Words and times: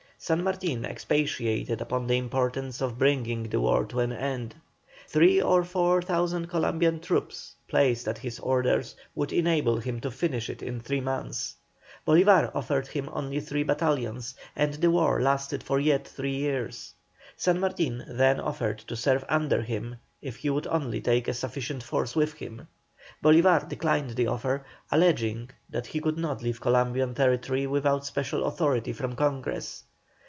San 0.23 0.43
Martin 0.43 0.85
expatiated 0.85 1.81
upon 1.81 2.05
the 2.05 2.15
importance 2.15 2.79
of 2.79 2.99
bringing 2.99 3.41
the 3.49 3.59
war 3.59 3.85
to 3.85 3.99
an 4.01 4.11
end. 4.13 4.53
Three 5.07 5.41
or 5.41 5.63
four 5.63 5.99
thousand 5.99 6.45
Columbian 6.45 6.99
troops, 6.99 7.55
placed 7.67 8.07
at 8.07 8.19
his 8.19 8.37
orders, 8.39 8.95
would 9.15 9.33
enable 9.33 9.77
him 9.79 9.99
to 10.01 10.11
finish 10.11 10.47
it 10.47 10.61
in 10.61 10.79
three 10.79 11.01
months. 11.01 11.55
Bolívar 12.07 12.51
offered 12.53 12.85
him 12.85 13.09
only 13.11 13.39
three 13.39 13.63
battalions, 13.63 14.35
and 14.55 14.75
the 14.75 14.91
war 14.91 15.19
lasted 15.19 15.63
for 15.63 15.79
yet 15.79 16.01
another 16.01 16.09
three 16.17 16.35
years. 16.35 16.93
San 17.35 17.59
Martin 17.59 18.03
then 18.07 18.39
offered 18.39 18.77
to 18.77 18.95
serve 18.95 19.25
under 19.27 19.63
him, 19.63 19.95
if 20.21 20.35
he 20.35 20.51
would 20.51 20.67
only 20.67 21.01
take 21.01 21.27
a 21.29 21.33
sufficient 21.33 21.81
force 21.81 22.15
with 22.15 22.33
him. 22.33 22.67
Bolívar 23.23 23.67
declined 23.67 24.11
the 24.11 24.27
offer, 24.27 24.63
alleging 24.91 25.49
that 25.71 25.87
he 25.87 25.99
could 25.99 26.19
not 26.19 26.43
leave 26.43 26.61
Columbian 26.61 27.15
territory 27.15 27.65
without 27.65 28.05
special 28.05 28.45
authority 28.45 28.93
from 28.93 29.15
Congress. 29.15 29.81